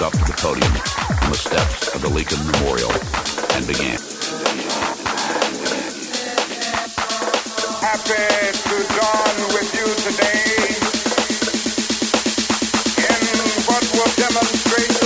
walked 0.00 0.14
up 0.14 0.26
to 0.26 0.32
the 0.32 0.36
podium 0.38 0.72
on 1.22 1.30
the 1.30 1.36
steps 1.36 1.94
of 1.94 2.02
the 2.02 2.08
Lincoln 2.08 2.38
Memorial 2.46 2.90
and 3.54 3.66
began. 3.66 3.98
Happy 7.80 8.52
to 8.68 8.76
dawn 8.96 9.36
with 9.54 9.70
you 9.72 9.86
today 10.04 10.76
in 13.08 13.38
what 13.64 13.84
will 13.94 14.12
demonstrate 14.16 15.05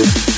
music. 0.00 0.29